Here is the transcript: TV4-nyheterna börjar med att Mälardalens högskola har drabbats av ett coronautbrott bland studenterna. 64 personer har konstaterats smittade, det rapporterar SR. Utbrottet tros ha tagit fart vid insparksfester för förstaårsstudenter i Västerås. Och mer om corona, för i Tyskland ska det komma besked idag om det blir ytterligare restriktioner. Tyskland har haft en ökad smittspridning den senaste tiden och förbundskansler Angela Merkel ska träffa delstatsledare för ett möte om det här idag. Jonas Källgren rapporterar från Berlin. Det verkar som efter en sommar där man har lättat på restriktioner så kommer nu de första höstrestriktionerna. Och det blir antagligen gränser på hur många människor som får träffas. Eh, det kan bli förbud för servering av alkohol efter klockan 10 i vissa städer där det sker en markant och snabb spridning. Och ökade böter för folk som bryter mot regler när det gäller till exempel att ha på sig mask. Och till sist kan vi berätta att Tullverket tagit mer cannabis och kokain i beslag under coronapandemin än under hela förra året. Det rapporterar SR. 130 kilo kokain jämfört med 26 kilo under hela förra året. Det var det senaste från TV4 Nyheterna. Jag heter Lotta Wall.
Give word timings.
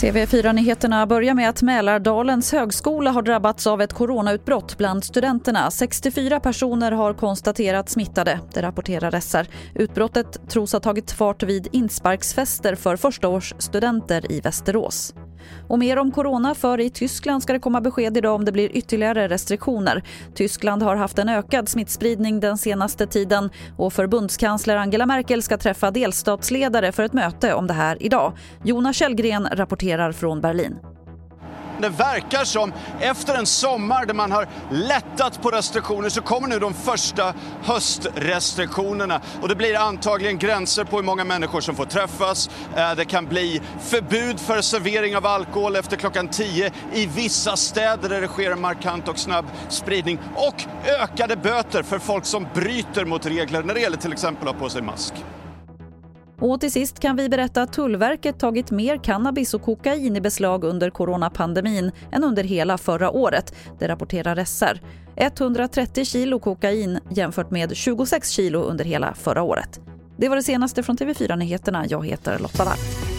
TV4-nyheterna 0.00 1.06
börjar 1.06 1.34
med 1.34 1.48
att 1.48 1.62
Mälardalens 1.62 2.52
högskola 2.52 3.10
har 3.10 3.22
drabbats 3.22 3.66
av 3.66 3.82
ett 3.82 3.92
coronautbrott 3.92 4.78
bland 4.78 5.04
studenterna. 5.04 5.70
64 5.70 6.40
personer 6.40 6.92
har 6.92 7.14
konstaterats 7.14 7.92
smittade, 7.92 8.40
det 8.54 8.62
rapporterar 8.62 9.20
SR. 9.20 9.46
Utbrottet 9.74 10.48
tros 10.48 10.72
ha 10.72 10.80
tagit 10.80 11.10
fart 11.10 11.42
vid 11.42 11.68
insparksfester 11.72 12.74
för 12.74 12.96
förstaårsstudenter 12.96 14.32
i 14.32 14.40
Västerås. 14.40 15.14
Och 15.68 15.78
mer 15.78 15.98
om 15.98 16.12
corona, 16.12 16.54
för 16.54 16.80
i 16.80 16.90
Tyskland 16.90 17.42
ska 17.42 17.52
det 17.52 17.58
komma 17.58 17.80
besked 17.80 18.16
idag 18.16 18.34
om 18.34 18.44
det 18.44 18.52
blir 18.52 18.76
ytterligare 18.76 19.28
restriktioner. 19.28 20.02
Tyskland 20.34 20.82
har 20.82 20.96
haft 20.96 21.18
en 21.18 21.28
ökad 21.28 21.68
smittspridning 21.68 22.40
den 22.40 22.58
senaste 22.58 23.06
tiden 23.06 23.50
och 23.76 23.92
förbundskansler 23.92 24.76
Angela 24.76 25.06
Merkel 25.06 25.42
ska 25.42 25.58
träffa 25.58 25.90
delstatsledare 25.90 26.92
för 26.92 27.02
ett 27.02 27.12
möte 27.12 27.54
om 27.54 27.66
det 27.66 27.74
här 27.74 28.02
idag. 28.02 28.32
Jonas 28.64 28.96
Källgren 28.96 29.48
rapporterar 29.52 30.12
från 30.12 30.40
Berlin. 30.40 30.76
Det 31.80 31.88
verkar 31.88 32.44
som 32.44 32.72
efter 33.00 33.34
en 33.34 33.46
sommar 33.46 34.06
där 34.06 34.14
man 34.14 34.32
har 34.32 34.48
lättat 34.70 35.42
på 35.42 35.50
restriktioner 35.50 36.08
så 36.08 36.22
kommer 36.22 36.48
nu 36.48 36.58
de 36.58 36.74
första 36.74 37.34
höstrestriktionerna. 37.62 39.20
Och 39.42 39.48
det 39.48 39.56
blir 39.56 39.78
antagligen 39.78 40.38
gränser 40.38 40.84
på 40.84 40.96
hur 40.96 41.04
många 41.04 41.24
människor 41.24 41.60
som 41.60 41.76
får 41.76 41.84
träffas. 41.84 42.50
Eh, 42.76 42.94
det 42.94 43.04
kan 43.04 43.26
bli 43.26 43.60
förbud 43.80 44.40
för 44.40 44.60
servering 44.60 45.16
av 45.16 45.26
alkohol 45.26 45.76
efter 45.76 45.96
klockan 45.96 46.28
10 46.28 46.72
i 46.92 47.06
vissa 47.06 47.56
städer 47.56 48.08
där 48.08 48.20
det 48.20 48.28
sker 48.28 48.50
en 48.50 48.60
markant 48.60 49.08
och 49.08 49.18
snabb 49.18 49.46
spridning. 49.68 50.18
Och 50.34 50.64
ökade 51.02 51.36
böter 51.36 51.82
för 51.82 51.98
folk 51.98 52.24
som 52.24 52.46
bryter 52.54 53.04
mot 53.04 53.26
regler 53.26 53.62
när 53.62 53.74
det 53.74 53.80
gäller 53.80 53.96
till 53.96 54.12
exempel 54.12 54.48
att 54.48 54.54
ha 54.54 54.60
på 54.60 54.68
sig 54.68 54.82
mask. 54.82 55.14
Och 56.40 56.60
till 56.60 56.72
sist 56.72 57.00
kan 57.00 57.16
vi 57.16 57.28
berätta 57.28 57.62
att 57.62 57.72
Tullverket 57.72 58.38
tagit 58.38 58.70
mer 58.70 58.96
cannabis 58.96 59.54
och 59.54 59.62
kokain 59.62 60.16
i 60.16 60.20
beslag 60.20 60.64
under 60.64 60.90
coronapandemin 60.90 61.92
än 62.12 62.24
under 62.24 62.44
hela 62.44 62.78
förra 62.78 63.10
året. 63.10 63.54
Det 63.78 63.88
rapporterar 63.88 64.44
SR. 64.44 64.80
130 65.16 66.04
kilo 66.04 66.38
kokain 66.38 66.98
jämfört 67.10 67.50
med 67.50 67.76
26 67.76 68.30
kilo 68.30 68.62
under 68.62 68.84
hela 68.84 69.14
förra 69.14 69.42
året. 69.42 69.80
Det 70.16 70.28
var 70.28 70.36
det 70.36 70.42
senaste 70.42 70.82
från 70.82 70.96
TV4 70.96 71.36
Nyheterna. 71.36 71.86
Jag 71.88 72.06
heter 72.06 72.38
Lotta 72.38 72.64
Wall. 72.64 73.09